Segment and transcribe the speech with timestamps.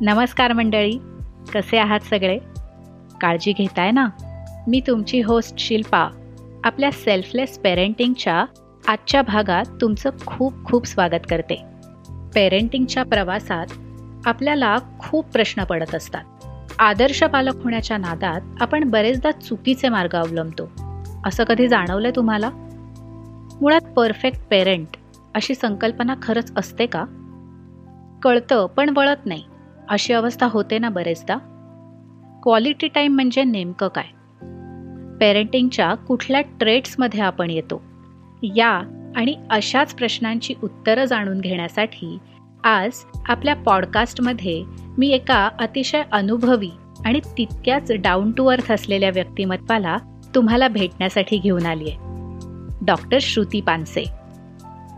[0.00, 0.98] नमस्कार मंडळी.
[1.54, 2.38] कसे आहात सगळे?
[3.20, 4.06] काळजी घेताय ना?
[4.68, 6.08] मी तुमची होस्ट शिल्पा.
[6.64, 8.44] आपल्या सेल्फलेस पेरेंटिंगच्या
[8.88, 11.62] आजच्या भागात तुमचं खूप खूप स्वागत करते.
[12.34, 13.66] पेरेंटिंगच्या प्रवासात
[14.26, 16.24] आपल्याला खूप प्रश्न पडत असतात.
[16.78, 20.70] आदर्श पालक होण्याच्या नादात आपण बरेचदा चुकीचे मार्ग अवलंबतो.
[21.26, 22.50] असं कधी जाणवलंय तुम्हाला?
[23.60, 24.96] मुळात परफेक्ट पेरेंट
[25.34, 27.04] अशी संकल्पना खरंच असते का?
[28.22, 29.42] कळतं पण वळत नाही.
[29.88, 31.36] अशी अवस्था होते ना बरेचदा.
[32.42, 34.06] क्वालिटी टाईम म्हणजे नेमकं काय?
[35.20, 37.82] पेरेंटिंगच्या कुठल्या ट्रेट्समध्ये आपण येतो?
[38.42, 38.70] या
[39.16, 42.18] आणि अशाच प्रश्नांची उत्तरं जाणून घेण्यासाठी
[42.64, 44.62] आज आपल्या पॉडकास्टमध्ये
[44.98, 46.70] मी एका अतिशय अनुभवी
[47.04, 49.96] आणि तितक्याच डाऊन टू अर्थ असलेल्या व्यक्तिमत्वाला
[50.34, 52.06] तुम्हाला भेटण्यासाठी घेऊन आली आहे
[52.86, 54.04] डॉक्टर श्रुती पानसे.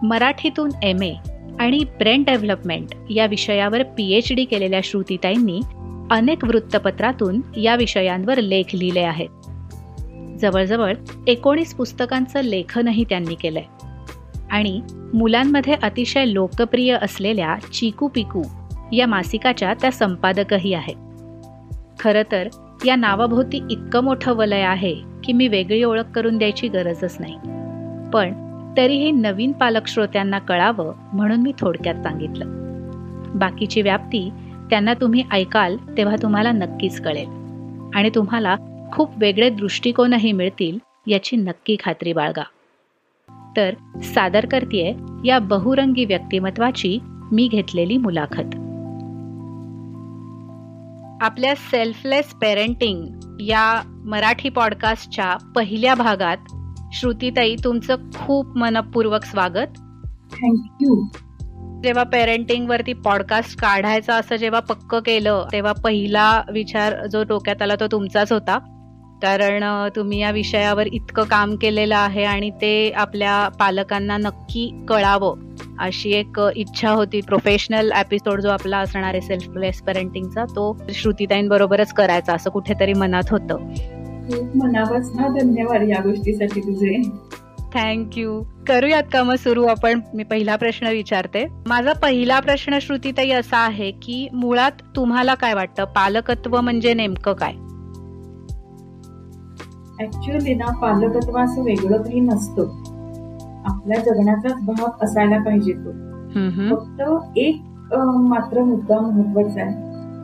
[0.03, 1.15] मराठीतून एम ए
[1.61, 5.61] आणि ब्रेन डेव्हलपमेंट या विषयावर पी एच डी केलेल्या श्रुतीताईंनी
[6.11, 9.29] अनेक वृत्तपत्रातून या विषयांवर लेख लिहिले आहेत.
[10.39, 10.95] जवळजवळ
[11.27, 13.63] एकोणीस पुस्तकांचं लेखनही त्यांनी केलंय.
[14.51, 14.81] आणि
[15.15, 18.43] मुलांमध्ये अतिशय लोकप्रिय असलेल्या चिकू पिकू
[18.93, 20.97] या मासिकाच्या त्या संपादकही आहेत.
[22.01, 22.49] खरं तर
[22.87, 27.37] या नावाभोवती इतकं मोठं वलय आहे की मी वेगळी ओळख करून द्यायची गरजच नाही.
[28.13, 28.50] पण
[28.81, 32.45] तरीही नवीन पालक श्रोत्यांना कळावं म्हणून मी थोडक्यात सांगितलं.
[33.35, 34.31] बाकीची व्याप्ती
[34.71, 37.29] त्यांना तुम्ही ऐकाल तेव्हा तुम्हाला नक्कीच कळेल.
[37.95, 38.57] आणि तुम्हाला
[38.93, 42.43] खूप वेगळे दृष्टिकोनही मिळतील याची नक्की खात्री बाळगा.
[43.57, 44.93] तर सादर करतेय
[45.25, 46.99] या बहुरंगी व्यक्तिमत्वाची
[47.33, 48.55] मी घेतलेली मुलाखत.
[51.23, 53.07] आपल्या सेल्फलेस पेरेंटिंग
[53.41, 56.37] या मराठी पॉडकास्टच्या पहिल्या भागात
[56.93, 59.77] श्रुतीताई तुमचं खूप मनपूर्वक स्वागत.
[60.33, 60.95] थँक्यू
[61.85, 67.75] जेव्हा पेरेंटिंग वरती पॉडकास्ट काढायचा असं जेव्हा पक्क केलं तेव्हा पहिला विचार जो डोक्यात आला
[67.81, 68.59] तो तुमचाच होता.
[69.23, 69.65] कारण
[69.97, 76.41] तुम्ही या विषयावर इतकं काम केलेलं आहे आणि ते आपल्या पालकांना नक्की कळावं अशी एक
[76.57, 77.21] इच्छा होती.
[77.21, 83.69] प्रोफेशनल एपिसोड जो आपला असणार आहे सेल्फलेस पेरेंटिंगचा तो श्रुतीताईंबरोबरच करायचा असं कुठेतरी मनात होतं.
[84.31, 87.03] खूप मनापासून धन्यवाद या गोष्टीसाठी तुझे.
[87.75, 90.01] थँक्यू करूयात का मग सुरू आपण?
[90.15, 91.47] मी पहिला प्रश्न विचारते.
[91.69, 95.85] माझा पहिला प्रश्न श्रुतीताई असा आहे की मुळात तुम्हाला काय वाटतं?
[95.85, 97.53] पालकत्व म्हणजे नेमकं काय?
[100.05, 102.63] ऍक्च्युअली ना पालकत्व असं वेगळं काही नसतं.
[103.67, 105.91] आपल्या जगण्याचाच भाग असायला पाहिजे तो.
[106.71, 107.03] फक्त
[107.37, 107.61] एक
[108.31, 109.75] मात्र मुद्दा महत्त्वाचा आहे.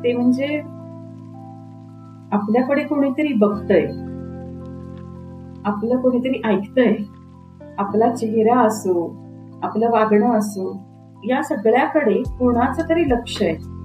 [0.03, 0.61] ते म्हणजे
[2.33, 3.85] आपल्याकडे कोणीतरी बघतय.
[5.65, 6.95] आपलं कोणीतरी ऐकतय.
[7.79, 9.17] आपला चेहरा असो
[9.63, 10.81] आपलं वागणं असो
[11.25, 13.77] या सगळ्याकडे कोणाचं तरी लक्ष आहे.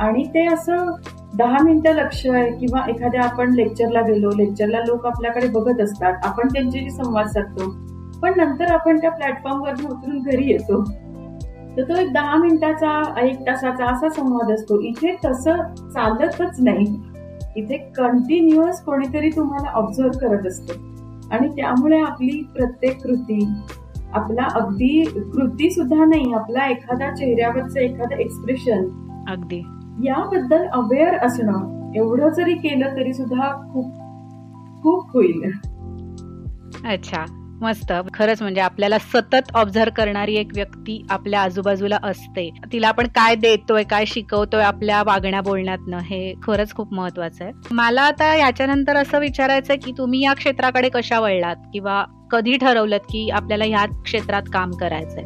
[0.00, 0.76] आणि ते असं
[1.38, 6.12] दहा मिनिटं लक्ष आहे किंवा एखाद्या आपण लेक्चरला गेलो लेक्चरला लोक आपल्याकडे बघत असतात.
[6.24, 7.70] आपण त्यांच्याशी संवाद साधतो.
[8.22, 10.84] पण नंतर आपण त्या प्लॅटफॉर्मवर उतरून घरी येतो.
[11.76, 14.80] तर तो एक दहा मिनिटाचा एक तासाचा असा संवाद असतो.
[14.80, 17.07] इथे तसं चालतच नाही.
[17.58, 20.72] इथे कंटिन्युअस कोणीतरी तुम्हाला ऑब्झर्व करत असतं.
[21.32, 23.48] आणि त्यामुळे आपली प्रत्येक कृती
[24.12, 28.84] आपला अगदी कृती सुद्धा नाही आपला एखादा चेहऱ्यावरचं एखादं एक्सप्रेशन
[29.28, 29.62] अगदी.
[30.04, 33.86] याबद्दल अवेअर असणं एवढं जरी केलं तरी सुद्धा खूप
[34.82, 35.50] खूप होईल.
[36.84, 37.24] अच्छा.
[37.62, 37.92] मस्त.
[38.14, 42.50] खरंच म्हणजे आपल्याला सतत ऑब्झर्व करणारी एक व्यक्ती आपल्या आजूबाजूला असते.
[42.72, 47.52] तिला आपण काय देतोय काय शिकवतोय आपल्या वागण्या बोलण्यातनं हे खरंच खूप महत्वाचं आहे.
[47.70, 51.56] मला आता याच्यानंतर असं विचारायचंय की तुम्ही या क्षेत्राकडे कशा वळलात?
[51.72, 55.24] किंवा कधी ठरवलं की आपल्याला ह्या क्षेत्रात काम करायचंय?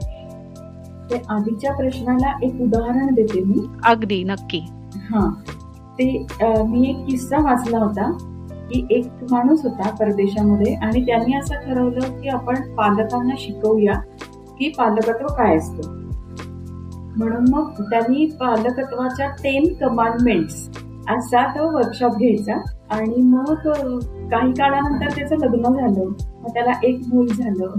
[1.29, 3.67] आधीच्या प्रश्नाला एक उदाहरण देते मी.
[3.85, 4.59] अगदी नक्की.
[4.95, 5.35] हा.
[5.93, 8.32] ते मी एक किस्सा वाचला होता.
[8.73, 13.93] की एक माणूस होता परदेशामध्ये आणि त्यांनी असं ठरवलं की आपण पालकांना शिकवूया
[14.59, 16.03] की पालकत्व काय असतं.
[17.17, 20.69] म्हणून मग त्यांनी पालकत्वाच्या टेन कमांडमेंट्स
[21.09, 22.55] असा तो वर्कशॉप घ्यायचा
[22.91, 23.55] आणि मग
[24.33, 26.13] काही काळानंतर त्याचं लग्न झालं
[26.43, 27.73] मग त्याला एक मूल झालं.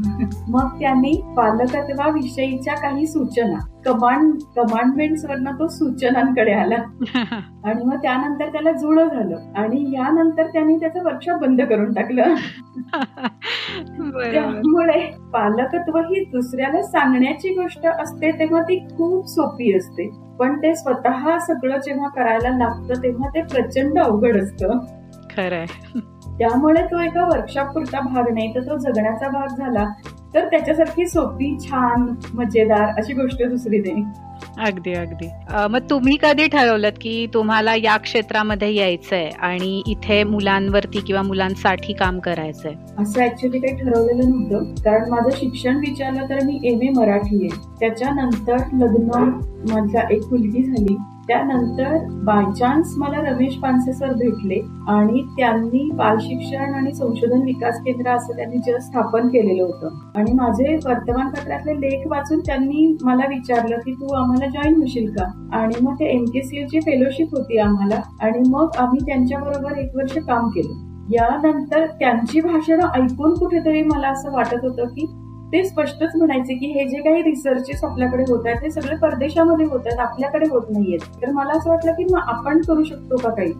[0.48, 6.76] मग त्यांनी पालकत्वाविषयीच्या काही सूचना कमांड कमांडमेंट्स वरनं तो सूचनांकडे आला.
[7.64, 9.38] आणि मग त्यानंतर त्याला जुळं झालं.
[9.56, 12.24] आणि यानंतर त्यांनी त्याचं वर्कशॉप बंद करून टाकलं.
[14.32, 15.02] त्यामुळे
[15.34, 20.10] पालकत्व ही दुसऱ्याला सांगण्याची गोष्ट असते तेव्हा ती खूप सोपी असते.
[20.40, 24.80] पण ते स्वतः सगळं जेव्हा करायला लागतं तेव्हा ते प्रचंड अवघड असतं.
[25.38, 25.66] खरंय.
[26.38, 29.86] त्यामुळे तो एका वर्कशॉप पुरता भाग नाही तर तो जगण्याचा भाग झाला.
[30.36, 34.04] तर त्याच्यासारखी सोपी छान मजेदार अशी गोष्ट दुसरी नाही
[34.68, 35.28] अगदी अगदी.
[35.72, 42.20] मग तुम्ही कधी ठरवलं की तुम्हाला या क्षेत्रामध्ये यायचंय आणि इथे मुलांवरती किंवा मुलांसाठी काम
[42.20, 42.74] करायचंय?
[43.00, 44.74] असं ऍक्च्युली काही ठरवलेलं नव्हतं.
[44.84, 47.62] कारण माझं शिक्षण विचारलं तर मी एम ए मराठी आहे.
[47.80, 49.24] त्याच्यानंतर लग्न
[49.74, 50.98] माझ्या एक मुलगी झाली.
[51.28, 57.80] त्यानंतर बाय चान्स मला रमेश पानसे सर भेटले आणि त्यांनी बाल शिक्षण आणि संशोधन विकास
[57.80, 59.90] केंद्र असं त्यांनी जस्ट स्थापन केलेलं होतं.
[60.16, 65.50] आणि माझे वर्तमानपत्रातले लेख वाचून त्यांनी मला विचारलं की तू आम्हाला जॉईन होशील का?
[65.54, 69.96] आणि मग ते एम के सी ची फेलोशिप होती आम्हाला आणि मग आम्ही त्यांच्याबरोबर एक
[69.96, 70.94] वर्ष काम केलं.
[71.12, 75.06] यानंतर त्यांची भाषणं ऐकून कुठेतरी मला असं वाटत होतं की
[75.54, 79.80] ते स्पष्टच म्हणायचे की हे जे काही रिसर्चेस आपल्याकडे होत आहेत ते सगळे परदेशामध्ये होत
[79.86, 81.00] आहेत आपल्याकडे होत नाहीयेत.
[81.22, 83.52] तर मला असं वाटलं की मग आपण करू शकतो का काही?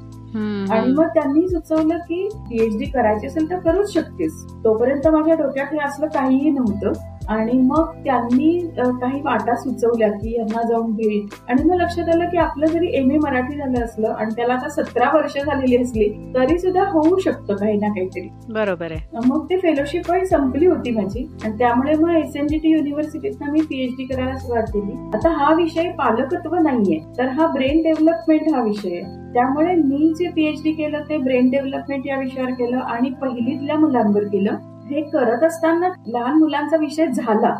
[0.72, 4.46] आणि मग त्यांनी सुचवलं की पीएचडी करायची असेल तर करूच शकतेस.
[4.64, 6.92] तोपर्यंत माझ्या डोक्यात हे असलं काहीही नव्हतं.
[7.30, 11.34] आणि मग त्यांनी काही वाटा सुचवल्या की यांना जाऊन भेट.
[11.50, 14.70] आणि मग लक्षात आलं की आपलं जरी एम ए मराठी झालं असलं आणि त्याला आता
[14.70, 18.28] सतरा वर्ष झालेली असली तरी सुद्धा होऊ शकतं काही ना काहीतरी.
[18.54, 19.18] बरोबर आहे.
[19.26, 21.28] मग ते फेलोशिप पण संपली होती माझी.
[21.44, 24.92] आणि त्यामुळे मग एस एन जी टी युनिव्हर्सिटीतनं मी पीएचडी करायला सुरुवात केली.
[25.14, 29.34] आता हा विषय पालकत्व नाहीये तर हा ब्रेन डेव्हलपमेंट हा विषय आहे.
[29.34, 34.56] त्यामुळे मी जे पीएचडी केलं ते ब्रेन डेव्हलपमेंट या विषयावर केलं आणि पहिलीतल्या मुलांवर केलं.
[34.90, 37.56] हे करत असताना लहान मुलांचा विषय झाला.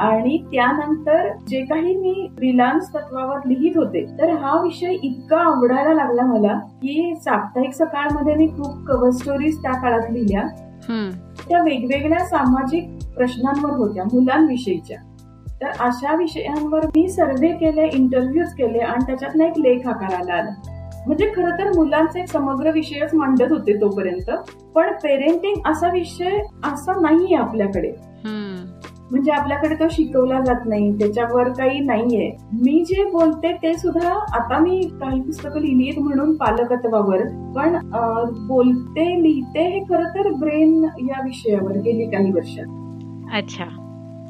[0.00, 6.22] आणि त्यानंतर जे काही मी फ्रीलान्स तत्वावर लिहित होते तर हा विषय इतका आवडायला लागला
[6.22, 10.42] मला की साप्ताहिक सकाळमध्ये मी खूप कव्हर स्टोरीज त्या काळात लिहिल्या.
[11.48, 14.98] त्या वेगवेगळ्या सामाजिक प्रश्नांवर होत्या मुलांविषयीच्या.
[15.62, 20.73] तर अशा विषयांवर मी सर्वे केले इंटरव्ह्यूज केले आणि त्याच्यातनं एक लेख आकाराला आला.
[21.06, 24.30] म्हणजे खरं तर मुलांचा समग्र विषयच मांडत होते तोपर्यंत.
[24.74, 27.92] पण पेरेंटिंग असा विषय असा नाहीये आपल्याकडे.
[29.10, 32.30] म्हणजे आपल्याकडे तो शिकवला जात नाही त्याच्यावर काही नाहीये.
[32.52, 37.22] मी जे बोलते ते सुद्धा आता मी काही पुस्तकं लिहिली म्हणून पालकत्वावर
[37.56, 37.78] पण
[38.48, 43.34] बोलते लिहिते हे खरं तर ब्रेन या विषयावर गेली काही वर्षात.
[43.34, 43.64] अच्छा.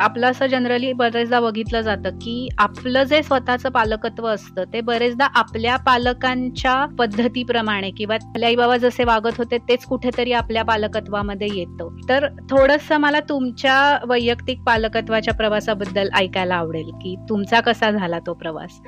[0.01, 5.77] आपलं असं जनरली बरेचदा बघितलं जातं की आपलं जे स्वतःचं पालकत्व असतं ते बरेचदा आपल्या
[5.77, 11.97] पालकांच्या पद्धतीप्रमाणे किंवा आपल्या आई बाबा जसे वागत होते तेच कुठेतरी आपल्या पालकत्वामध्ये येतं.
[12.09, 18.81] तर थोडस मला तुमच्या वैयक्तिक पालकत्वाच्या प्रवासाबद्दल ऐकायला आवडेल की तुमचा कसा झाला तो प्रवास?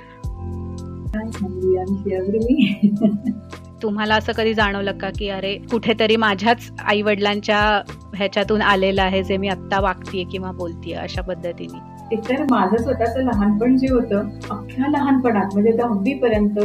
[3.86, 7.82] तुम्हाला असं कधी जाणवलं का की अरे कुठेतरी माझ्याच आई वडिलांच्या
[8.16, 11.78] ह्याच्यातून आलेलं आहे जे मी आत्ता वागतीये किंवा बोलतीये अशा पद्धतीने?
[12.12, 16.58] एकतर माझं स्वतःचं लहानपण जे होतं अख्ख्या लहानपणात म्हणजे दहावी पर्यंत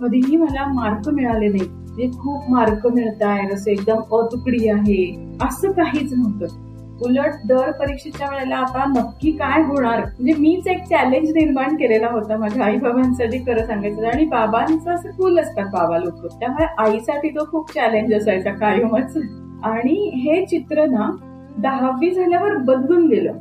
[0.00, 5.04] कधीही मला मार्क मिळाले नाही म्हणजे खूप मार्क मिळत आहे असं एकदम अतुकडी आहे
[5.42, 6.65] असं काहीच नव्हतं.
[7.02, 10.00] उलट दर परीक्षेच्या वेळेला आता नक्की काय होणार?
[10.00, 15.10] म्हणजे मीच एक चॅलेंज निर्माण केलेला होता माझ्या आई बाबांसाठी खरं सांगायचं आणि बाबांचं असं
[15.10, 16.26] फुल असतात बाबा लोक.
[16.40, 19.16] त्यामुळे आईसाठी तो खूप चॅलेंज असायचा कायमच.
[19.64, 21.10] आणि हे चित्र ना
[21.58, 23.32] दहावी झाल्यावर बदलून गेलं.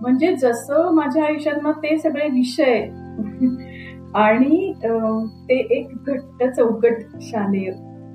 [0.00, 2.88] म्हणजे जसं माझ्या आयुष्यात मग ते सगळे विषय
[4.14, 4.72] आणि
[5.48, 7.70] ते एक घट्ट चौकट शालेय.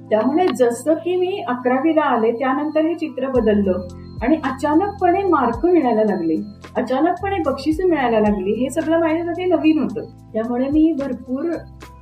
[0.09, 3.87] त्यामुळे जसं की मी अकरावीला आले त्यानंतर हे चित्र बदललं.
[4.21, 6.35] आणि अचानकपणे मार्क मिळायला लागले.
[6.75, 8.53] अचानकपणे बक्षिसं मिळायला लागली.
[8.53, 10.09] हे सगळं माझ्यासाठी नवीन होतं.
[10.33, 11.43] त्यामुळे मी भरपूर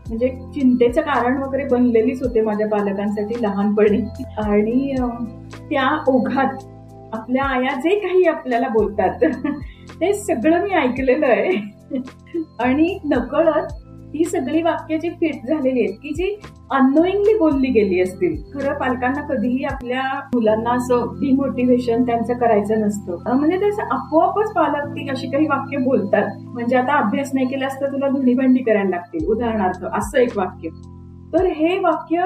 [0.08, 4.02] म्हणजे चिंतेचं कारण वगैरे बनलेलीच होते माझ्या पालकांसाठी लहानपणी.
[4.38, 4.96] आणि
[5.70, 6.64] त्या ओघात
[7.14, 9.24] आपल्या आया जे काही आपल्याला बोलतात
[10.02, 11.58] ते सगळं मी ऐकलेलं आहे.
[12.60, 13.74] आणि नकळत
[14.16, 16.40] ही सगळी वाक्य जी फिट झालेली आहेत की जी
[16.72, 18.36] अननोईंगली बोलली गेली असतील.
[18.54, 20.02] खरं पालकांना कधीही आपल्या
[20.34, 23.36] मुलांना असं डिमोटिव्हेशन त्यांचं करायचं नसतं.
[23.38, 26.24] म्हणजे ते आपोआपच पालक ती अशी काही वाक्य बोलतात.
[26.46, 29.28] म्हणजे आता अभ्यास नाही केला असता तुला धुणीभांडी करायला लागतील.
[29.28, 30.70] उदाहरणार्थ असं एक वाक्य.
[31.34, 32.26] तर हे वाक्य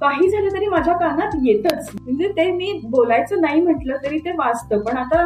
[0.00, 1.90] काही झालं तरी माझ्या कानात येतच.
[2.02, 4.80] म्हणजे ते मी बोलायचं नाही म्हटलं तरी ते वाचतं.
[4.80, 5.24] पण आता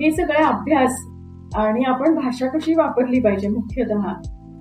[0.00, 1.06] हे सगळे अभ्यास
[1.56, 4.12] आणि आपण भाषा कशी वापरली पाहिजे मुख्यतः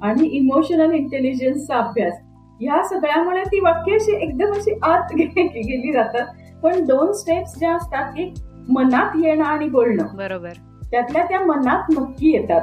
[0.03, 2.13] आणि इमोशनल इंटेलिजन्सचा अभ्यास.
[2.61, 6.25] ह्या सगळ्यामुळे ती वाक्य अशी एकदम अशी आत गेली जातात.
[6.63, 8.33] पण दोन स्टेप्स ज्या असतात की
[8.69, 10.05] मनात येणं आणि बोलणं.
[10.15, 10.49] बरोबर.
[10.91, 12.61] त्यातल्या त्या मनात नक्की येतात.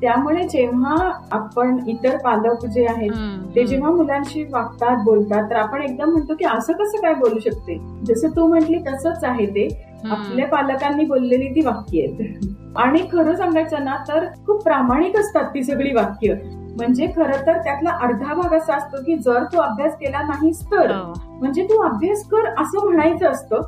[0.00, 3.10] त्यामुळे जेव्हा आपण इतर पालक जे आहेत
[3.56, 7.78] ते जेव्हा मुलांशी वागतात बोलतात तर आपण एकदम म्हणतो की असं कसं काय बोलू शकते?
[8.04, 9.89] जसं तू म्हटली तसंच आहे ते.
[10.04, 12.46] आपल्या पालकांनी बोललेली ती वाक्य आहेत.
[12.76, 16.34] आणि खरं सांगायचं ना तर खूप प्रामाणिक असतात ती सगळी वाक्य.
[16.76, 20.90] म्हणजे खरं तर त्यातला अर्धा भाग असा असतो की जर तू अभ्यास केला नाहीस तर.
[20.90, 21.12] हो.
[21.40, 23.60] म्हणजे तू अभ्यास कर असं म्हणायचं असतं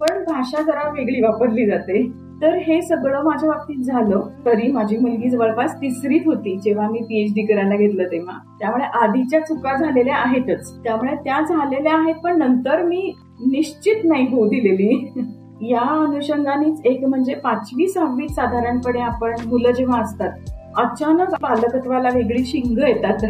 [0.00, 2.26] पण भाषा जरा वेगळी वापरली जाते.
[2.42, 7.46] तर हे सगळं माझ्या बाबतीत झालं तरी माझी मुलगी जवळपास तिसरीत होती जेव्हा मी पीएचडी
[7.46, 8.38] करायला घेतलं तेव्हा.
[8.58, 10.84] त्यामुळे आधीच्या चुका झालेल्या आहेतच.
[10.84, 15.20] त्यामुळे त्या झालेल्या आहेत पण नंतर मी निश्चित नाही हो दिलेली.
[15.62, 22.78] या अनुषंगानेच एक म्हणजे पाचवी सहावीत साधारणपणे आपण मुलं जेव्हा असतात अचानक पालकत्वाला वेगळी शिंग
[22.78, 23.26] येतात.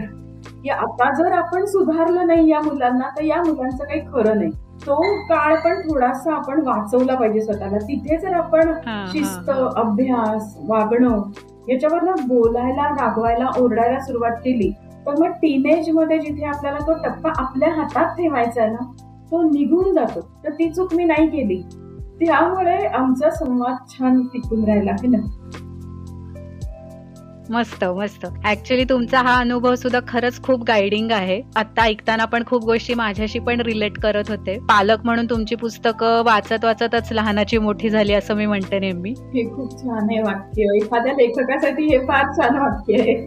[0.62, 4.50] की आता जर आपण सुधारलं नाही या मुलांना तर या मुलांचं काही खरं नाही.
[4.86, 7.78] तो काळ पण थोडासा आपण वाचवला पाहिजे स्वतःला.
[7.78, 8.72] तिथे जर आपण
[9.12, 11.22] शिस्त अभ्यास वागणं
[11.68, 14.70] याच्यावरनं बोलायला रागवायला ओरडायला सुरुवात केली
[15.06, 18.92] तर मग टीनेजमध्ये जिथे आपल्याला तो टप्पा आपल्या हातात ठेवायचा आहे ना
[19.30, 20.20] तो निघून जातो.
[20.44, 21.62] तर ती चूक मी नाही केली.
[22.24, 25.18] त्यामुळे आमचा संवाद छान टिकून राहिला आहे ना?
[27.50, 28.26] मस्त मस्त.
[28.44, 31.42] ऍक्च्युली तुमचा हा अनुभव सुद्धा खरंच खूप गायडिंग आहे.
[31.56, 34.58] आता ऐकताना पण खूप गोष्टी माझ्याशी पण रिलेट करत होते.
[34.58, 39.10] पालक म्हणून तुमची पुस्तकं वाचत वाचतच लहानाची मोठी झाली असं मी म्हणते नेहमी.
[39.10, 40.62] हे खूप छान आहे वाक्य.
[40.76, 43.26] एखाद्या लेखकासाठी हे फार छान वाक्य आहे.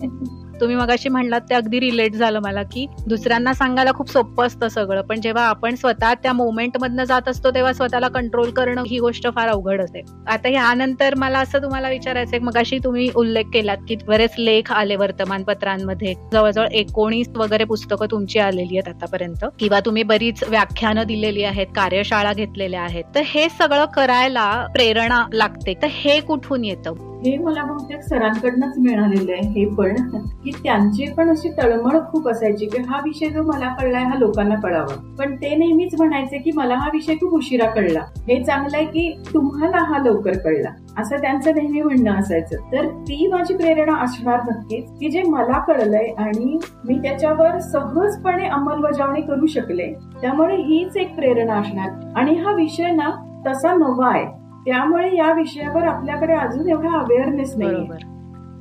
[0.62, 5.02] तुम्ही मगाशी म्हणलात ते अगदी रिलेट झालं मला की दुसऱ्यांना सांगायला खूप सोपं असतं सगळं.
[5.02, 9.28] पण जेव्हा आपण स्वतः त्या मोमेंट मधनं जात असतो तेव्हा स्वतःला कंट्रोल करणं ही गोष्ट
[9.36, 10.02] फार अवघड असते.
[10.28, 14.96] आता ह्यानंतर मला असं तुम्हाला विचारायचं आहे मगाशी तुम्ही उल्लेख केलात की बरेच लेख आले
[14.96, 16.14] वर्तमानपत्रांमध्ये.
[16.34, 19.46] जवळजवळ एकोणीस वगैरे पुस्तकं तुमची आलेली आहेत आतापर्यंत.
[19.60, 23.04] किंवा तुम्ही बरीच व्याख्यानं दिलेली आहेत कार्यशाळा घेतलेल्या आहेत.
[23.16, 25.74] तर हे सगळं करायला प्रेरणा लागते.
[25.82, 27.10] तर हे कुठून येतं?
[27.20, 29.42] हे मला बहुतेक सरांकडनंच मिळालेलं आहे.
[29.42, 29.96] हे पण
[30.44, 34.56] की त्यांची पण अशी तळमळ खूप असायची की हा विषय जो मला कळलाय हा लोकांना
[34.56, 35.16] कळावा.
[35.20, 38.00] पण ते नेहमीच म्हणायचे की मला हा विषय खूप उशिरा कळला.
[38.00, 40.70] हे चांगलं आहे की तुम्हाला हा लवकर कळला.
[40.98, 42.56] असं त्यांचं नेहमी म्हणणं असायचं.
[42.72, 49.22] तर ती माझी प्रेरणा असणार नक्कीच की जे मला कळलंय आणि मी त्याच्यावर सहजपणे अंमलबजावणी
[49.22, 51.90] करू शकले त्यामुळे हीच एक प्रेरणा असणार.
[52.16, 53.10] आणि हा विषय ना
[53.48, 54.39] तसा नवा आहे.
[54.66, 57.88] त्यामुळे या विषयावर आपल्याकडे अजून एवढा अवेअरनेस नाही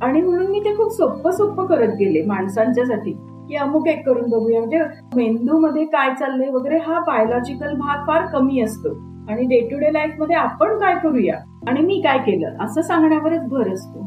[0.03, 3.13] आणि म्हणून मी ते खूप सोपं सोपं करत गेले माणसांच्यासाठी.
[3.49, 4.59] की अमुक एक करून बघूया.
[4.59, 4.79] म्हणजे
[5.15, 8.89] मेंदूमध्ये काय चाललंय वगैरे हा बायोलॉजिकल भाग फार कमी असतो.
[9.29, 11.39] आणि डे टू डे लाईफमध्ये आपण काय करूया?
[11.69, 12.55] आणि मी काय केलं?
[12.61, 13.99] असं सांगण्यावरच भर असतो.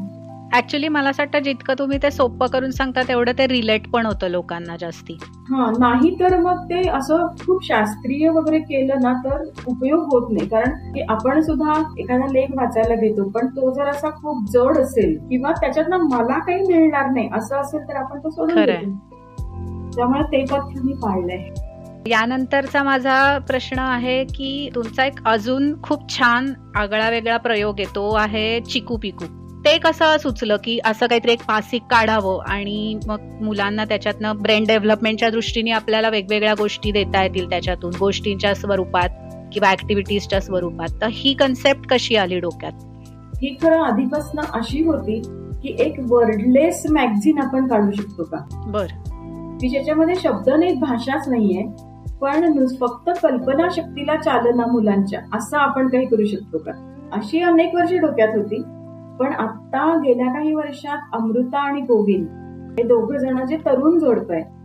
[0.54, 4.28] ऍक्च्युली मला असं वाटतं जितकं तुम्ही ते सोपं करून सांगता तेवढं ते रिलेट पण होतं
[4.30, 5.16] लोकांना जास्ती.
[5.48, 10.46] हा नाही तर मग ते असं खूप शास्त्रीय वगैरे केलं ना तर उपयोग होत नाही.
[10.48, 15.16] कारण की आपण सुद्धा एखादा लेख वाचायला घेतो पण तो जर असा खूप जड असेल
[15.28, 18.96] किंवा त्याच्यातनं मला काही मिळणार नाही असं असेल तर आपण तो सोडून
[19.96, 21.48] त्यामुळे ते पथ्य मी पाळलंय.
[22.08, 28.12] यानंतरचा माझा प्रश्न आहे की तुमचा एक अजून खूप छान आगळा वेगळा प्रयोग आहे तो
[28.14, 29.24] आहे चिकू पिकू.
[29.64, 35.30] ते कसं सुचलं की असं काहीतरी एक मासिक काढावं आणि मग मुलांना त्याच्यातनं ब्रेन डेव्हलपमेंटच्या
[35.30, 39.08] दृष्टीने आपल्याला वेगवेगळ्या गोष्टी देता येतील त्याच्यातून गोष्टींच्या स्वरूपात
[39.52, 40.88] किंवा ऍक्टिव्हिटीजच्या स्वरूपात.
[41.00, 42.72] तर ही कन्सेप्ट कशी आली डोक्यात?
[43.42, 45.22] ही खरं आधीपासून अशी होती
[45.62, 48.36] की एक वर्डलेस मॅगझिन आपण काढू शकतो का?
[48.66, 48.86] बर.
[49.60, 51.64] की ज्याच्यामध्ये शब्द नाही भाषाच नाहीये
[52.20, 56.94] पण फक्त कल्पना शक्तीला चालना मुलांच्या असं आपण काही करू शकतो का?
[57.12, 58.62] अशी अनेक वर्षे डोक्यात होती.
[59.22, 64.61] पण आता गेल्या काही वर्षात अमृता आणि गोविंद हे दोघ जण जे तरुण जोडप आहे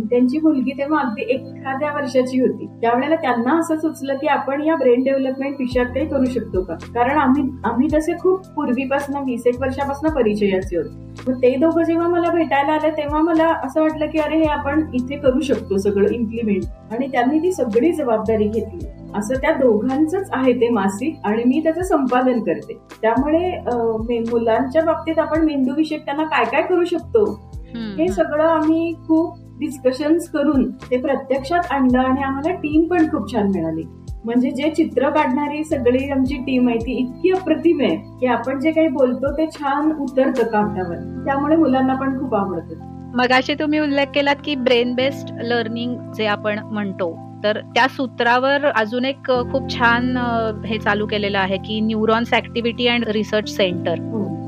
[0.00, 2.66] त्यांची मुलगी तेव्हा अगदी एखाद्या वर्षाची होती.
[2.80, 6.74] त्यावेळेला त्यांना असं सुचलं की आपण या ब्रेन डेव्हलपमेंट विषयात काही करू शकतो का?
[6.94, 11.04] कारण आम्ही आम्ही तसे खूप पूर्वीपासून वीस एक वर्षापासून परिचयाचे होते.
[11.28, 14.82] मग ते दोघं जेव्हा मला भेटायला आले तेव्हा मला असं वाटलं की अरे हे आपण
[14.94, 18.86] इथे करू शकतो सगळं इम्प्लिमेंट आणि त्यांनी ती सगळी जबाबदारी घेतली.
[19.14, 22.78] असं त्या दोघांच आहे ते मासिक आणि मी त्याचं संपादन करते.
[23.02, 27.24] त्यामुळे मुलांच्या बाबतीत आपण मेंदू विषयक त्यांना काय काय करू शकतो?
[27.98, 33.50] हे सगळं आम्ही खूप डिस्कशन्स करून ते प्रत्यक्षात आणलं आणि आम्हाला टीम पण खूप छान
[33.50, 33.82] मिळाली.
[34.24, 38.70] म्हणजे जे चित्र काढणारी सगळी आमची टीम आहे ती इतकी अप्रतिम आहे की आपण जे
[38.70, 40.96] काही बोलतो ते छान उतरतं कागदावर
[41.26, 42.84] त्यामुळे मुलांना पण खूप आवडतं.
[43.16, 49.04] मगाशी तुम्ही उल्लेख केलात की ब्रेन बेस्ड लर्निंग जे आपण म्हणतो तर त्या सूत्रावर अजून
[49.04, 50.16] एक खूप छान
[50.66, 53.94] हे चालू केलेलं आहे की neurons activity and research centre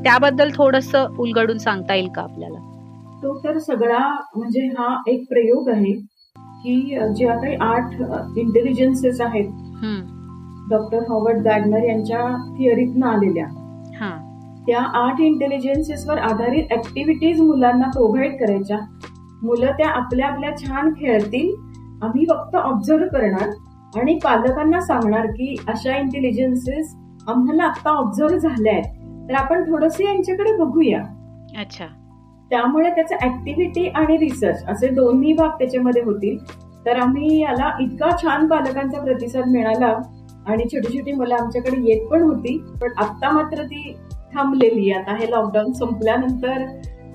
[0.05, 2.59] त्याबद्दल थोडस उलगडून सांगता येईल का आपल्याला?
[3.23, 3.99] तो तर सगळा
[4.37, 5.93] म्हणजे हा एक प्रयोग आहे
[6.37, 7.93] की जे काही आठ
[8.39, 9.47] इंटेलिजन्सेस आहेत.
[10.71, 12.21] डॉक्टर हॉवर्ड गॅगनर यांच्या
[12.59, 13.47] थिअरीतनं आलेल्या.
[14.67, 18.79] त्या आठ इंटेलिजन्सेसवर आधारित ऍक्टिव्हिटीज मुलांना प्रोव्हाइड करायच्या.
[19.43, 21.55] मुलं त्या आपल्या आपल्या छान खेळतील
[22.03, 23.51] आम्ही फक्त ऑब्झर्व करणार
[23.99, 26.95] आणि पालकांना सांगणार की अशा इंटेलिजन्सेस
[27.29, 31.03] आम्हाला आता ऑब्झर्व झाल्या आहेत तर आपण थोडस यांच्याकडे बघूया.
[31.61, 31.87] अच्छा.
[32.51, 36.37] त्यामुळे त्याचं ऍक्टिव्हिटी आणि रिसर्च असे दोन्ही भाग त्याच्यामध्ये होतील.
[36.87, 39.95] तर आम्ही याला इतका छान पालकांचा प्रतिसाद मिळाला
[40.47, 42.57] आणि छोटी छोटी मुलं आमच्याकडे येत पण होती.
[42.81, 43.93] पण आता मात्र ती
[44.35, 46.65] थांबलेली आता हे लॉकडाऊन संपल्यानंतर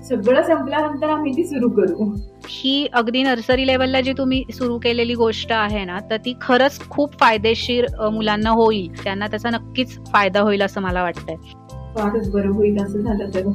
[0.02, 2.10] सगळं संपल्यानंतर आम्ही ती सुरू करू.
[2.48, 7.18] ही अगदी नर्सरी लेवलला जी तुम्ही सुरू केलेली गोष्ट आहे ना तर ती खरंच खूप
[7.20, 9.02] फायदेशीर मुलांना होईल.
[9.04, 11.36] त्यांना त्याचा नक्कीच फायदा होईल असं मला वाटतंय.
[11.96, 13.50] फारच बरं होईल असं झालं तर.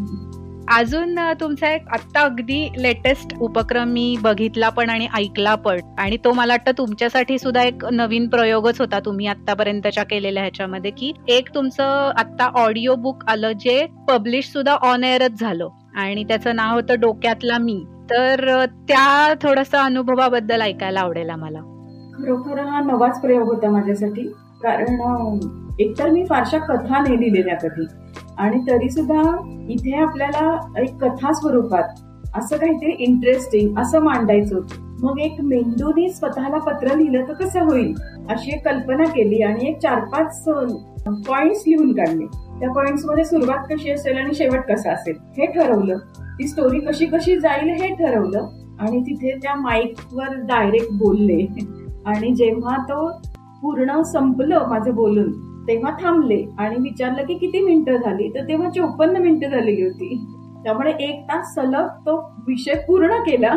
[0.69, 5.79] अजून तुमचा एक आत्ता अगदी लेटेस्ट उपक्रम मी बघितला पण आणि ऐकला पण.
[5.97, 11.13] आणि तो मला वाटतं तुमच्यासाठी सुद्धा एक नवीन प्रयोगच होता तुम्ही आतापर्यंतच्या केलेल्या ह्याच्यामध्ये की
[11.27, 15.69] एक तुमचं आता ऑडिओ बुक आलं जे पब्लिश सुद्धा ऑन एअरच झालं.
[15.95, 17.83] आणि त्याचं नाव होतं डोक्यातला मी.
[18.09, 21.59] तर त्या थोडासा अनुभवाबद्दल ऐकायला आवडेल आम्हाला.
[22.17, 24.21] खरोखर हा नवाच प्रयोग होता माझ्यासाठी.
[24.63, 25.39] कारण
[25.79, 27.85] एकतर मी फारशा कथा नाही लिहिलेल्या कधी.
[28.39, 29.21] आणि तरी सुद्धा
[29.69, 31.83] इथे आपल्याला एक कथा स्वरूपात
[32.35, 34.55] असं काहीतरी इंटरेस्टिंग असं मांडायचं.
[34.55, 37.93] होतं मग एक मेंदूने स्वतःला पत्र लिहिलं तर कसं होईल?
[38.29, 40.43] अशी एक कल्पना केली आणि एक चार पाच
[41.27, 42.25] पॉइंट्स लिहून काढले.
[42.59, 45.97] त्या पॉइंट्समध्ये सुरुवात कशी असेल आणि शेवट कसा असेल हे ठरवलं.
[46.19, 48.47] ती स्टोरी कशी कशी जाईल हे ठरवलं.
[48.79, 51.47] आणि तिथे त्या माईकवर डायरेक्ट बोलले.
[52.05, 53.11] आणि जेव्हा तो
[53.61, 58.29] पूर्ण संपलं माझं बोलून तेव्हा थांबले आणि विचारलं की किती मिनिटं झाली?
[58.29, 60.25] तर तेव्हा चोपन्न मिनिटं झालेली होती.
[60.63, 63.53] त्यामुळे एक तास सलग तो विषय पूर्ण केला.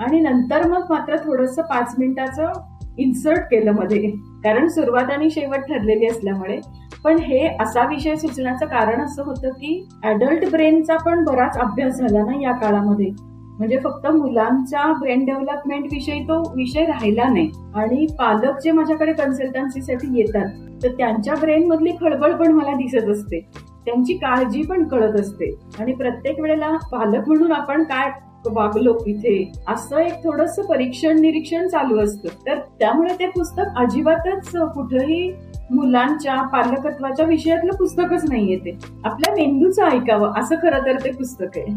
[0.00, 2.52] आणि नंतर मग मात्र थोडस पाच मिनिटाचं
[2.98, 4.10] इन्सर्ट केलं मध्ये.
[4.44, 6.60] कारण सुरुवात आणि शेवट ठरलेली असल्यामुळे.
[7.04, 12.24] पण हे असा विषय सुचण्याचं कारण असं होतं की अडल्ट ब्रेनचा पण बराच अभ्यास झाला
[12.24, 13.29] ना या काळामध्ये.
[13.60, 17.50] म्हणजे फक्त मुलांच्या ब्रेन डेव्हलपमेंट विषयी तो विषय राहिला नाही.
[17.74, 20.48] आणि पालक जे माझ्याकडे कन्सल्टन्सीसाठी येतात
[20.82, 23.40] तर त्यांच्या ब्रेन मधली खळबळ पण मला दिसत असते.
[23.84, 25.54] त्यांची काळजी पण कळत असते.
[25.78, 28.10] आणि प्रत्येक वेळेला पालक म्हणून आपण काय
[28.50, 32.28] वागलो इथे असं एक थोडस परीक्षण निरीक्षण चालू असतं.
[32.46, 35.32] तर त्यामुळे ते पुस्तक अजिबातच कुठंही
[35.70, 38.78] मुलांच्या पालकत्वाच्या विषयातलं पुस्तकच नाहीये ते.
[39.04, 41.74] आपल्या मेंदूचं ऐकावं असं खरं तर ते पुस्तक आहे.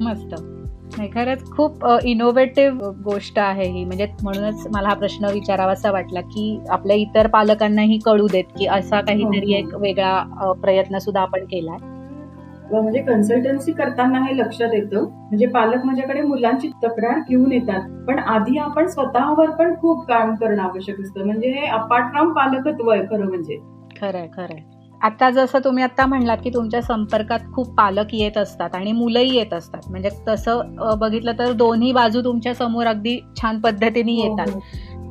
[0.00, 0.34] मस्त.
[0.98, 1.08] नाही.
[1.10, 3.84] खरंच खूप इनोव्हेटिव्ह गोष्ट आहे ही.
[3.84, 9.00] म्हणजे म्हणूनच मला हा प्रश्न विचारावासा वाटला की आपल्या इतर पालकांनाही कळू देत की असा
[9.00, 9.58] काहीतरी हो, हो.
[9.58, 11.78] एक वेगळा प्रयत्न सुद्धा आपण केलाय.
[12.72, 17.88] म्हणजे कन्सल्टन्सी करताना हे लक्षात येतं म्हणजे पालक माझ्याकडे मुलांची तक्रार घेऊन येतात.
[18.08, 21.24] पण आधी आपण स्वतःवर पण खूप काम करणं आवश्यक असतं.
[21.26, 23.58] म्हणजे हे अपार्ट फ्रॉम पालकत्व आहे खरं म्हणजे.
[24.00, 24.62] खरंय खरंय.
[25.04, 29.52] आता जसं तुम्ही आता म्हणलात की तुमच्या संपर्कात खूप पालक येत असतात आणि मुलंही येत
[29.54, 29.80] असतात.
[29.90, 34.54] म्हणजे तसं बघितलं तर दोन्ही बाजू तुमच्यासमोर अगदी छान पद्धतीने हो, येतात.
[34.54, 34.60] हो.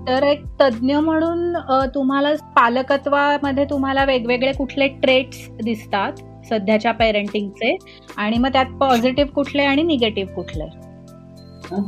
[0.08, 1.54] तर एक तज्ज्ञ म्हणून
[1.96, 7.76] तुम्हाला पालकत्वामध्ये तुम्हाला वेगवेगळे कुठले ट्रेट्स दिसतात सध्याच्या पेरेंटिंगचे
[8.18, 10.66] आणि मग त्यात पॉझिटिव्ह कुठले आणि निगेटिव्ह कुठले?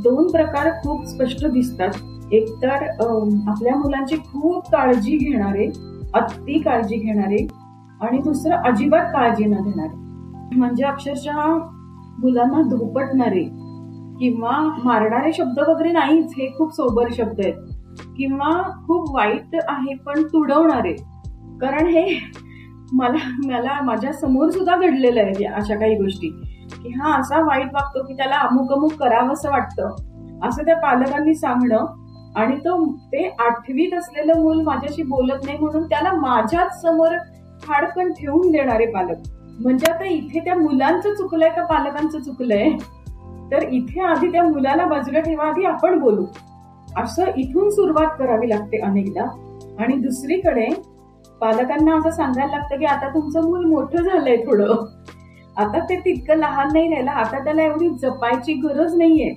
[0.03, 1.89] दोन प्रकार खूप स्पष्ट दिसतात.
[2.33, 5.67] एक तर आपल्या मुलांची खूप काळजी घेणारे
[6.13, 7.45] अति काळजी घेणारे
[8.05, 10.05] आणि दुसरं अजिबात काळजी न घेणारे.
[10.57, 11.47] म्हणजे अक्षरशः
[12.17, 13.43] मुलांना धोपटणारे
[14.19, 17.53] किंवा मारणारे शब्द वगैरे नाहीच हे खूप सोबर शब्द आहेत.
[18.17, 20.93] किंवा खूप वाईट आहे पण तुडवणारे.
[21.61, 22.31] कारण हे
[22.93, 26.29] मला मला माझ्यासमोर सुद्धा घडलेलं आहे अशा काही गोष्टी.
[26.83, 29.95] की हा असा वाईट वागतो की त्याला अमुक अमुक करावं असं वाटतं.
[30.43, 31.85] असं त्या पालकांनी सांगणं
[32.35, 37.15] आणि तो ते आठवीत असलेलं मूल माझ्याशी बोलत नाही म्हणून त्याला माझ्याच समोर
[37.63, 39.17] हाडकण ठेवून देणारे पालक.
[39.59, 42.69] म्हणजे आता इथे त्या मुलांचं चुकलंय का पालकांचं चुकलंय?
[43.51, 46.25] तर इथे आधी त्या मुलाला बाजूला ठेवा आधी आपण बोलू.
[46.97, 49.23] असं इथून सुरुवात करावी लागते अनेकदा.
[49.79, 50.67] आणि दुसरीकडे
[51.41, 54.85] पालकांना असं सांगायला लागतं की आता तुमचं मूल मोठं झालंय थोडं.
[55.57, 59.35] आता ते तितकं लहान नाही राहिलं आता त्याला एवढी जपायची गरज नाहीये.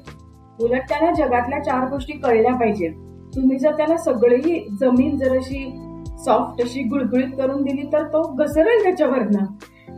[0.60, 2.92] उलट त्याला जगातल्या चार गोष्टी कळल्या पाहिजेत.
[3.34, 5.87] तुम्ही जर त्याला सगळी जमीन जर अशी
[6.24, 9.44] सॉफ्ट अशी गुळगुळीत करून दिली तर तो घसरेल त्याच्यावरनं.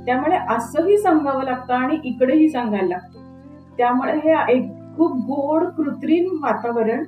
[0.07, 3.21] त्यामुळे असंही सांगावं लागतं आणि इकडेही सांगायला लागतं.
[3.79, 7.05] त्यामुळे हे एक खूप गोड कृत्रिम वातावरण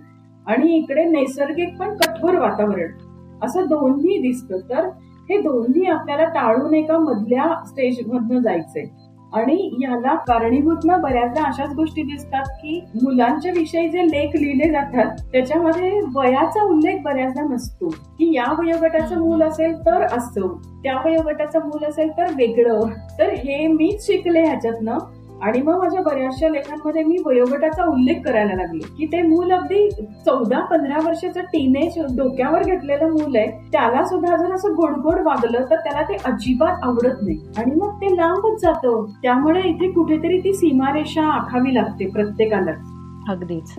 [0.46, 2.92] आणि इकडे नैसर्गिक पण कठोर वातावरण.
[3.42, 4.58] असं दोन्ही दिसतं.
[4.58, 4.88] तर
[5.30, 8.84] हे दोन्ही आपल्याला टाळून एका मधल्या स्टेज मधनं जायचंय.
[9.32, 15.16] आणि याला कारणीभूत ना बऱ्याचदा अशाच गोष्टी दिसतात की मुलांच्या विषयी जे लेख लिहिले जातात
[15.32, 17.88] त्याच्यामध्ये वयाचा उल्लेख बऱ्याचदा नसतो.
[17.88, 22.80] की या वयोगटाचं मूल असेल तर असं त्या वयोगटाचं मूल असेल तर वेगळं.
[23.18, 24.98] तर हे मीच शिकले ह्याच्यातनं.
[25.42, 29.88] आणि मग माझ्या बऱ्याचशा लेखांमध्ये मी वयोगटाचा उल्लेख करायला लागले की ते मूल अगदी
[30.26, 35.76] चौदा पंधरा वर्षाचं टीनेज डोक्यावर घेतलेलं मूल आहे त्याला सुद्धा जर असं गोडगोड वागलं तर
[35.76, 37.38] त्याला ते अजिबात आवडत नाही.
[37.58, 39.04] आणि मग ते लांबच जातं.
[39.22, 42.70] त्यामुळे इथे कुठेतरी ती सीमारेषा आखावी लागते प्रत्येकाला
[43.30, 43.74] अगदीच.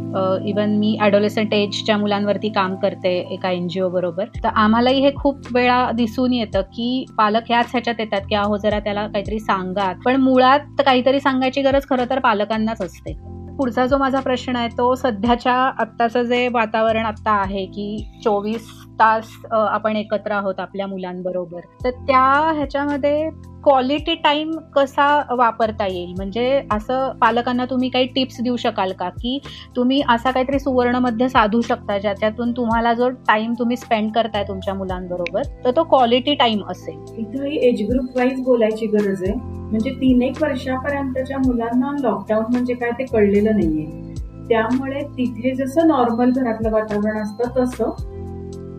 [0.46, 4.26] इवन मी ॲडोलेसंट एजच्या मुलांवरती काम करते एका एन जी ओ बरोबर.
[4.44, 8.80] तर आम्हालाही हे खूप वेळा दिसून येतं की पालक ह्याच ह्याच्यात येतात की अहो जरा
[8.80, 13.18] त्याला काहीतरी सांगा पण मुळात काहीतरी सांगायची गरज खरं तर पालकांनाच असते.
[13.58, 18.68] पुढचा जो माझा प्रश्न आहे तो सध्याच्या आत्ताचं जे वातावरण आत्ता आहे की चोवीस
[19.00, 21.60] तास आपण एकत्र आहोत आपल्या मुलांबरोबर.
[21.84, 23.30] तर त्या ह्याच्यामध्ये
[23.64, 26.14] क्वालिटी टाइम कसा वापरता येईल?
[26.18, 29.10] म्हणजे असं पालकांना तुम्ही काही टिप्स देऊ शकाल का?
[29.10, 29.40] की
[29.76, 35.42] तुम्ही असा काहीतरी सुवर्णमध्ये साधू शकता ज्याच्यातून तुम्हाला जो टाइम तुम्ही स्पेंड करताय तुमच्या मुलांबरोबर
[35.66, 37.00] तर तो क्वालिटी टाइम असेल.
[37.18, 39.34] इथंही एज ग्रुप वाईज बोलायची गरज आहे.
[39.34, 44.14] म्हणजे तीन एक वर्षापर्यंतच्या मुलांना लॉकडाऊन म्हणजे काय ते कळलेलं नाहीये.
[44.50, 48.12] त्यामुळे तिथे जसं नॉर्मल घरातलं वातावरण असतं तसं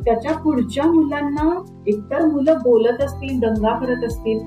[0.05, 4.39] त्याच्या पुढच्या मुलांना एकतर मुलं बोलत असतील दंगा करत असतील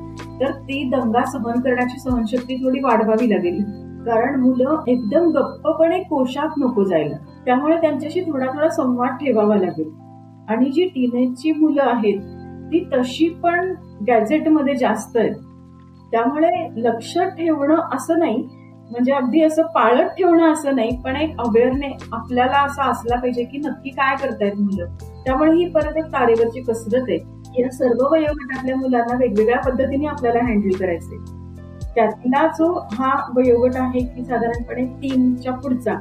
[0.41, 3.63] तर ती दंगा सहन करण्याची सहनशक्ती थोडी वाढवावी लागेल.
[4.06, 7.15] कारण मुलं एकदम गप्पपणे कोशात नको जायला.
[7.45, 9.89] त्यामुळे त्यांच्याशी थोडा थोडा संवाद ठेवावा लागेल.
[10.50, 12.19] आणि जी टीनेजची मुलं आहेत
[12.67, 13.73] ती तशी पण
[14.08, 15.36] गॅझेटमध्ये जास्त आहेत.
[16.12, 18.47] त्यामुळे लक्ष ठेवणं असं नाही.
[18.91, 23.58] म्हणजे अगदी असं पाळत ठेवणं असं नाही पण एक अवेअरने आपल्याला असा असला पाहिजे की
[23.58, 24.86] नक्की काय करतायत मुलं.
[25.26, 27.37] त्यामुळे ही परत एक तारेवरची कसरत आहे.
[27.56, 31.18] या सर्व वयोगटातल्या मुलांना वेगवेगळ्या पद्धतीने आपल्याला हँडल करायचे
[31.96, 35.94] त्यातला जो हा वयोगट आहे की साधारणपणे तीनच्या पुढचा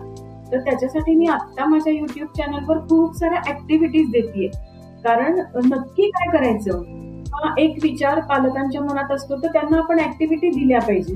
[0.53, 4.47] तर त्याच्यासाठी मी आता माझ्या युट्यूब चॅनलवर खूप साऱ्या ऍक्टिव्हिटीज देते
[5.05, 6.83] कारण नक्की काय करायचं?
[7.35, 11.15] हा एक विचार पालकांच्या मनात असतो तर त्यांना आपण ऍक्टिव्हिटी दिल्या पाहिजे.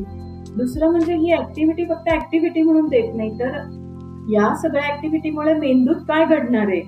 [0.57, 3.57] दुसरं म्हणजे ही ऍक्टिव्हिटी फक्त ऍक्टिव्हिटी म्हणून देत नाही तर
[4.33, 6.81] या सगळ्या ऍक्टिव्हिटीमुळे मेंदूत काय घडणार आहे?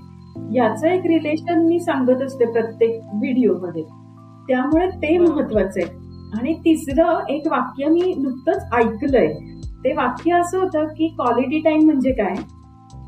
[0.53, 3.83] याचं एक रिलेशन मी सांगत असते प्रत्येक व्हिडिओमध्ये
[4.49, 6.03] त्यामुळे ते महत्वाचं आहे.
[6.33, 9.35] आणि तिसरं एक वाक्य मी नुकतंच ऐकलंय.
[9.85, 12.35] ते वाक्य असं होतं की क्वालिटी टाइम म्हणजे काय?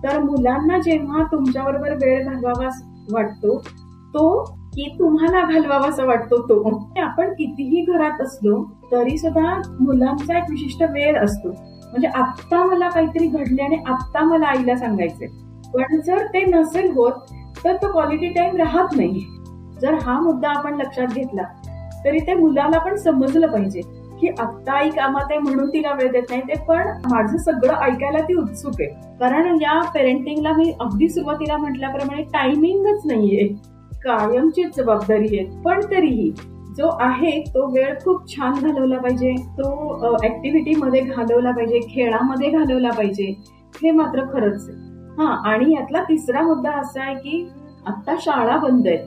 [0.04, 2.68] तर मुलांना जेव्हा तुमच्याबरोबर वेळ घालवावा
[3.12, 3.58] वाटतो
[4.14, 6.90] तो की तुम्हाला घालवावासा वाटतो तो.
[7.02, 11.48] आपण कितीही घरात असलो तरी सुद्धा मुलांचा एक विशिष्ट वेळ असतो.
[11.48, 15.28] म्हणजे आत्ता मला काहीतरी घडले आणि आत्ता मला आईला सांगायचंय.
[15.74, 17.12] पण जर ते नसेल होत
[17.64, 19.24] तर तो क्वालिटी टाइम राहत नाही
[19.80, 21.42] जर हा मुद्दा आपण लक्षात घेतला
[22.04, 23.80] तरी ते मुलाला पण समजलं पाहिजे
[24.20, 28.18] की आत्ता आई कामात आहे म्हणून तिला वेळ देत नाही ते पण माझं सगळं ऐकायला
[28.18, 28.88] ती उत्सुक आहे.
[29.20, 33.46] कारण या पेरेंटिंगला मी अगदी सुरुवातीला म्हटल्याप्रमाणे टायमिंगच नाहीये.
[34.04, 35.60] कायमचीच जबाबदारी आहे.
[35.62, 36.30] पण तरीही
[36.76, 39.32] जो आहे तो वेळ खूप छान घालवला पाहिजे.
[39.32, 43.34] तो ऍक्टिव्हिटी मध्ये घालवला पाहिजे खेळामध्ये घालवला पाहिजे
[43.82, 44.93] हे मात्र खरंच आहे.
[45.18, 47.48] हा आणि यातला तिसरा मुद्दा असा आहे की
[47.87, 48.98] आता शाळा बंद आहेत.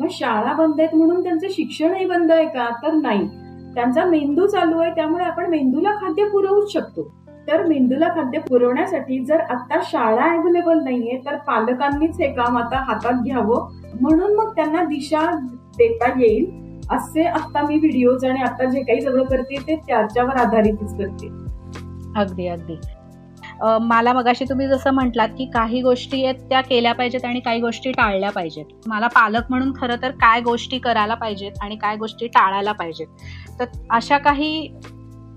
[0.00, 2.68] मग शाळा बंद आहेत म्हणून त्यांचं शिक्षणही बंद आहे का?
[2.82, 3.28] तर नाही.
[3.74, 7.14] त्यांचा मेंदू चालू आहे त्यामुळे आपण मेंदूला खाद्य पुरवूच शकतो.
[7.48, 13.22] तर मेंदूला खाद्य पुरवण्यासाठी जर आता शाळा अवेलेबल नाहीये तर पालकांनीच हे काम आता हातात
[13.24, 13.68] घ्यावं.
[14.00, 15.36] म्हणून मग त्यांना दिशा
[15.78, 20.98] देता येईल असे आता मी व्हिडिओज आणि आता जे काही सगळं करते ते त्याच्यावर आधारितच
[20.98, 21.28] करते.
[22.20, 22.74] अगदी अगदी.
[23.62, 27.92] मला मगाशी तुम्ही जसं म्हटलात की काही गोष्टी आहेत त्या केल्या पाहिजेत आणि काही गोष्टी
[27.92, 28.64] टाळल्या पाहिजेत.
[28.86, 33.06] मला पालक म्हणून खरं तर काय गोष्टी करायला पाहिजेत आणि काय गोष्टी टाळायला पाहिजेत.
[33.60, 34.76] तर अशा काही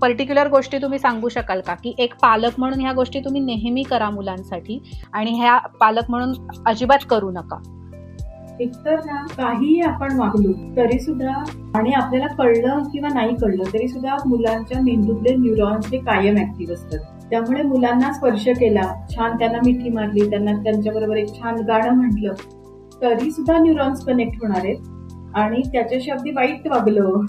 [0.02, 1.74] पर्टिक्युलर गोष्टी तुम्ही सांगू शकाल का?
[1.74, 6.32] की एक पालक म्हणून ह्या गोष्टी तुम्ही नेहमी करा मुलांसाठी आणि ह्या पालक म्हणून
[6.66, 7.62] अजिबात करू नका.
[8.60, 11.32] एकतर ना काहीही आपण वागलो तरी सुद्धा
[11.74, 17.13] आणि आपल्याला कळलं किंवा नाही कळलं तरी सुद्धा मुलांच्या मेंदूतले न्यूरॉन्स हे कायम ऍक्टिव्ह असतात.
[17.30, 19.06] त्यामुळे मुलांना स्पर्श केला.
[19.10, 22.32] छान त्यांना मिठी मारली त्यांना त्यांच्याबरोबर एक छान गाणं म्हटलं.
[23.02, 24.76] तरी सुद्धा न्यूरॉन्स कनेक्ट होणार आहेत.
[25.34, 27.20] आणि त्याच्याशी अगदी वाईट वागलं.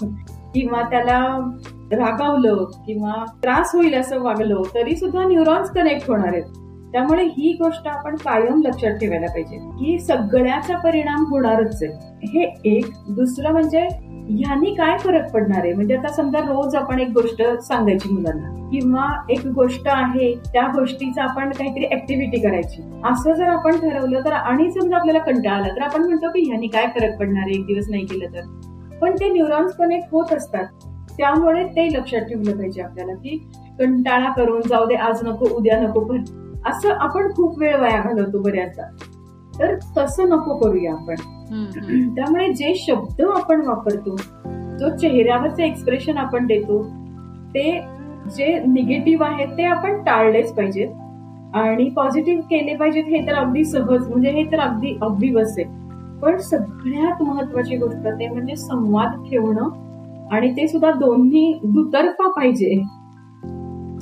[0.54, 1.50] किंवा त्याला
[1.92, 2.64] रागावलं.
[2.86, 4.62] किंवा त्रास होईल असं वागलं.
[4.74, 6.44] तरी सुद्धा न्यूरॉन्स कनेक्ट होणार आहेत.
[6.92, 9.56] त्यामुळे ही गोष्ट आपण कायम लक्षात ठेवायला पाहिजे.
[9.56, 12.16] की सगळ्याचा परिणाम होणारच आहे.
[12.26, 12.86] हे एक.
[13.10, 13.88] दुसरं म्हणजे
[14.28, 15.72] ह्यांनी काय फरक पडणार आहे?
[15.72, 21.22] म्हणजे आता समजा रोज आपण एक गोष्ट सांगायची मुलांना किंवा एक गोष्ट आहे त्या गोष्टीचा
[21.22, 22.82] आपण काहीतरी ऍक्टिव्हिटी करायची.
[23.04, 26.66] असं जर आपण ठरवलं तर आणि समजा आपल्याला कंटाळा आला तर आपण म्हणतो की ह्यांनी
[26.66, 27.58] काय फरक पडणार आहे?
[27.58, 28.98] एक दिवस नाही केलं तर.
[29.00, 30.64] पण ते न्यूरॉन्स कनेक्ट होत असतात.
[31.18, 33.36] त्यामुळे ते लक्षात ठेवलं पाहिजे आपल्याला की
[33.78, 36.24] कंटाळा करून जाऊ दे आज नको उद्या नको पण
[36.66, 38.86] असं आपण खूप वेळ वया घालवतो बऱ्याचदा.
[39.58, 41.14] तर तसं नको करूया आपण.
[42.14, 44.16] त्यामुळे जे शब्द आपण वापरतो
[44.78, 46.82] जो चेहऱ्यावरचे एक्सप्रेशन आपण देतो
[47.54, 47.80] ते
[48.36, 50.88] जे निगेटिव्ह आहेत ते आपण टाळलेच पाहिजेत.
[51.54, 55.64] आणि पॉझिटिव्ह केले पाहिजेत हे तर अगदी सहज म्हणजे हे तर अगदी बस आहे.
[56.22, 59.68] पण सगळ्यात महत्वाची गोष्ट ते म्हणजे संवाद ठेवणं.
[60.32, 62.82] आणि ते सुद्धा दोन्ही दुतर्फा पाहिजे.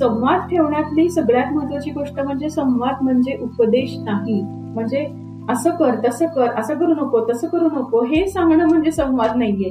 [0.01, 5.05] संवाद ठेवण्यातली सगळ्यात महत्वाची गोष्ट म्हणजे संवाद म्हणजे उपदेश नाही म्हणजे
[5.49, 9.69] असं कर तसं कर असं करू नको तसं करू नको हे सांगणं म्हणजे संवाद नाहीये.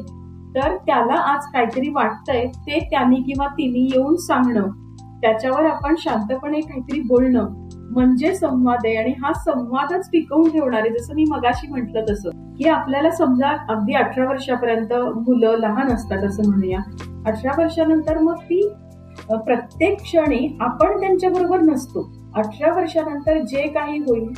[0.55, 4.69] तर त्याला आज काहीतरी वाटतंय ते त्यांनी किंवा तिने येऊन सांगणं.
[5.23, 7.49] त्याच्यावर आपण शांतपणे काहीतरी बोलणं.
[7.91, 12.31] म्हणजे संवाद आहे आणि हा संवादच टिकवून ठेवणार आहे जसं मी मगाशी म्हटलं तसं.
[12.59, 14.93] की आपल्याला समजा अगदी अठरा वर्षापर्यंत
[15.29, 16.79] मुलं लहान असतात असं म्हणूया.
[17.27, 18.69] अठरा वर्षानंतर मग ती
[19.31, 22.11] प्रत्येक क्षणी आपण त्यांच्याबरोबर नसतो.
[22.35, 24.29] अठरा वर्षानंतर जे काही होईल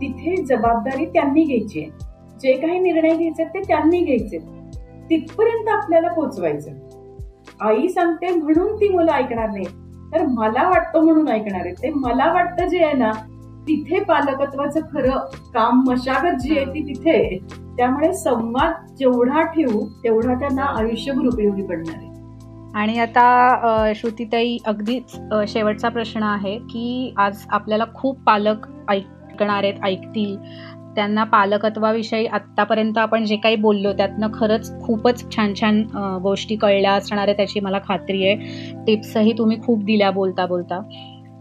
[0.00, 1.90] तिथे जबाबदारी त्यांनी घ्यायची आहे.
[2.40, 4.38] जे काही निर्णय घ्यायचे ते त्यांनी घ्यायचे
[5.10, 6.82] तिथपर्यंत आपल्याला पोचवायचं
[7.60, 9.64] आई सांगते म्हणून ती मुलं ऐकणार नाही
[10.12, 13.10] तर मला वाटतं म्हणून ऐकणार आहे ते मला वाटतं जे आहे ना
[13.68, 15.18] तिथे पालकत्वाचं खरं
[15.54, 17.38] काम मशागत जी आहे ती तिथे
[17.76, 22.12] त्यामुळे संवाद जेवढा ठेवू तेवढा त्यांना आयुष्यभर उपयोगी पडणार आहे.
[22.74, 25.16] आणि आता श्रुतीताई अगदीच
[25.48, 28.66] शेवटचा प्रश्न आहे की आज आपल्याला खूप पालक
[29.34, 30.36] ऐकणार आहेत ऐकतील.
[30.96, 35.82] त्यांना पालकत्वाविषयी आत्तापर्यंत आपण जे काही बोललो त्यातनं खरंच खूपच छान छान
[36.22, 38.36] गोष्टी कळल्या असणार आहे त्याची मला खात्री आहे.
[38.86, 40.80] टिप्सही तुम्ही खूप दिल्या बोलता बोलता.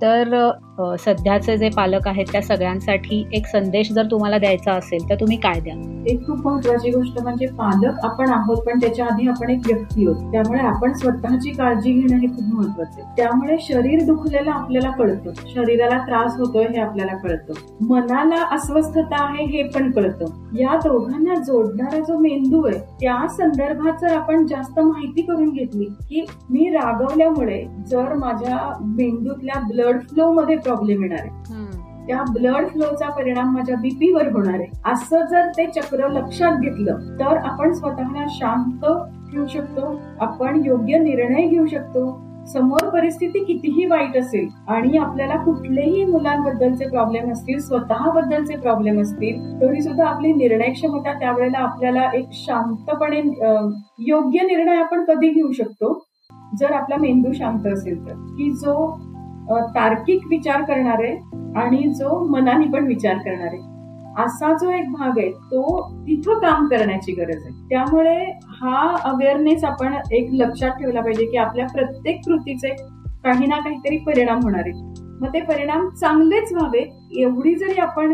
[0.04, 5.38] तर सध्याचे जे पालक आहेत त्या सगळ्यांसाठी एक संदेश जर तुम्हाला द्यायचा असेल तर तुम्ही
[5.38, 5.74] काय द्या
[6.08, 10.32] एक खूप महत्वाची गोष्ट म्हणजे पालक आपण आहोत पण त्याच्या आधी आपण एक व्यक्ती आहोत.
[10.32, 13.14] त्यामुळे आपण स्वतःची काळजी घेणं हे खूप महत्वाचं आहे.
[13.18, 15.34] त्यामुळे शरीर दुखलेलं आपल्याला कळतं.
[15.48, 17.54] शरीराला त्रास होतोय हे आपल्याला कळतं.
[17.90, 20.26] मनाला अस्वस्थता आहे हे पण कळतं.
[20.60, 26.26] या दोघांना जोडणारा जो मेंदू आहे त्या संदर्भात जर आपण जास्त माहिती करून घेतली की
[26.50, 31.72] मी रागवल्यामुळे जर माझ्या मेंदूतल्या ब्लड फ्लो मध्ये प्रॉब्लेम येणार आहे.
[32.08, 34.68] त्या ब्लड फ्लोचा परिणाम माझ्या बीपीवर होणार आहे.
[34.86, 38.86] असं जर ते चक्र लक्षात घेतलं तर आपण स्वतःला शांत
[39.32, 39.96] ठेवू शकतो.
[40.22, 42.12] आपण योग्य निर्णय घेऊ शकतो.
[42.54, 49.82] समोर परिस्थिती कितीही वाईट असेल आणि आपल्याला कुठलेही मुलांबद्दलचे प्रॉब्लेम असतील स्वतःबद्दलचे प्रॉब्लेम असतील तरी
[49.82, 53.22] सुद्धा आपली निर्णय क्षमता त्यावेळेला आपल्याला एक शांतपणे
[54.08, 55.94] योग्य निर्णय आपण कधी घेऊ शकतो?
[56.60, 58.14] जर आपला मेंदू शांत असेल तर.
[58.14, 58.74] की जो
[59.50, 61.12] तार्किक विचार करणारे
[61.60, 63.58] आणि जो मनाने पण विचार करणारे.
[64.24, 67.54] असा जो एक भाग आहे तो तिथं काम करण्याची गरज आहे.
[67.70, 68.16] त्यामुळे
[68.62, 72.70] हा अवेअरनेस आपण एक लक्षात ठेवला पाहिजे की आपल्या प्रत्येक कृतीचे
[73.24, 76.84] काही ना काहीतरी परिणाम होणार आहे मग ते परिणाम चांगलेच व्हावे
[77.22, 78.14] एवढी जरी आपण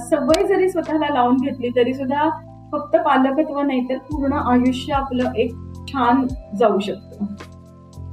[0.00, 2.28] सवय जरी स्वतःला लावून घेतली तरी सुद्धा
[2.72, 5.54] फक्त पालकत्व नाही तर पूर्ण आयुष्य आपलं एक
[5.88, 6.26] छान
[6.58, 7.26] जाऊ शकतं.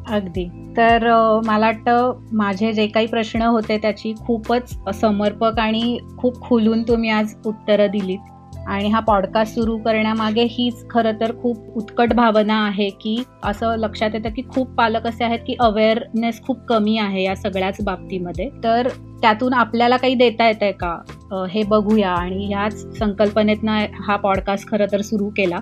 [0.08, 0.46] अगदी.
[0.78, 1.08] तर
[1.46, 7.34] मला वाटतं माझे जे काही प्रश्न होते त्याची खूपच समर्पक आणि खूप खुलून तुम्ही आज
[7.46, 8.20] उत्तरं दिलीत.
[8.68, 14.10] आणि हा पॉडकास्ट सुरू करण्यामागे हीच खरं तर खूप उत्कट भावना आहे की असं लक्षात
[14.14, 18.50] येतं की खूप पालक असे आहेत की अवेअरनेस खूप कमी आहे या सगळ्याच बाबतीमध्ये.
[18.64, 18.88] तर
[19.22, 22.12] त्यातून आपल्याला काही देता येत आहे का हे बघूया.
[22.12, 25.60] आणि ह्याच संकल्पनेतनं हा पॉडकास्ट खरं तर सुरू केला.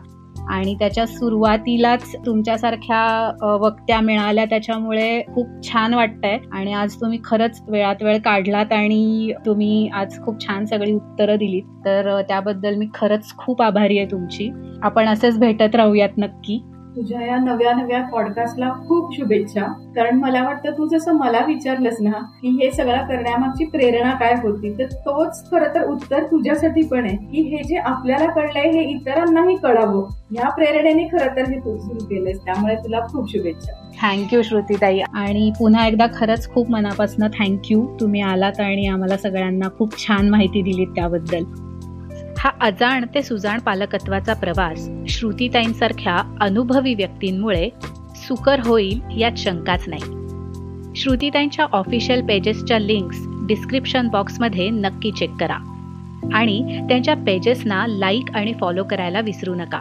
[0.49, 3.31] आणि त्याच्या सुरुवातीलाच तुमच्यासारख्या
[3.61, 6.37] वक्त्या मिळाल्या त्याच्यामुळे खूप छान वाटतंय.
[6.51, 11.63] आणि आज तुम्ही खरंच वेळात वेळ काढलात आणि तुम्ही आज खूप छान सगळी उत्तरं दिलीत.
[11.85, 14.51] तर त्याबद्दल मी खरंच खूप आभारी आहे तुमची.
[14.83, 16.63] आपण असेच भेटत राहूयात नक्की.
[16.95, 19.61] तुझ्या या नव्या नव्या पॉडकास्टला खूप शुभेच्छा.
[19.95, 24.73] कारण मला वाटतं तू जसं मला विचारलंस ना की हे सगळं करण्यामागची प्रेरणा काय होती?
[24.77, 29.55] तर तोच खरं तर उत्तर तुझ्यासाठी पण आहे की हे जे आपल्याला कळलंय हे इतरांनाही
[29.55, 30.09] कळावं.
[30.31, 32.45] या प्रेरणेने खरं तर हे तू सुरू केलंस.
[32.45, 33.73] त्यामुळे तुला खूप शुभेच्छा.
[34.01, 34.99] Thank you Shrutitai.
[34.99, 40.61] आणि पुन्हा एकदा खरंच खूप मनापासून थँक्यू तुम्ही आलात आणि आम्हाला सगळ्यांना खूप छान माहिती
[40.61, 41.43] दिलीत त्याबद्दल.
[42.45, 47.69] हा अजाण ते सुजाण पालकत्वाचा प्रवास श्रुतीताईंसारख्या अनुभवी व्यक्तींमुळे
[48.27, 50.01] सुकर होईल यात शंकाच नाही.
[50.95, 55.55] श्रुतीताईंच्या ऑफिशियल पेजेसच्या लिंक्स डिस्क्रिप्शन बॉक्समध्ये नक्की चेक करा
[56.33, 59.79] आणि त्यांच्या पेजेसना लाईक आणि फॉलो करायला विसरू नका.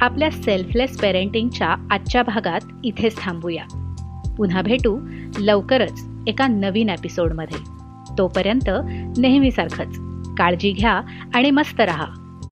[0.00, 3.64] आपल्या सेल्फलेस पेरेंटिंगच्या आजच्या भागात इथेच थांबूया.
[4.36, 5.08] पुन्हा भेटू
[5.38, 7.58] लवकरच एका नवीन एपिसोडमध्ये.
[8.18, 8.70] तोपर्यंत
[9.18, 10.13] नेहमीसारखंच.
[10.36, 11.00] काळजी घ्या
[11.34, 12.06] आणि मस्त रहा.